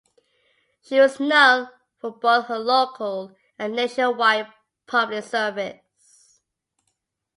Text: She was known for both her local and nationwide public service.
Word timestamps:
She 0.81 0.99
was 0.99 1.19
known 1.19 1.69
for 1.99 2.09
both 2.09 2.47
her 2.47 2.57
local 2.57 3.35
and 3.59 3.75
nationwide 3.75 4.51
public 4.87 5.23
service. 5.23 6.41